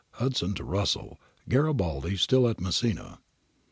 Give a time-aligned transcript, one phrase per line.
[0.13, 1.21] Hudson to Russell.
[1.47, 3.19] [Garibaldi still at Messina.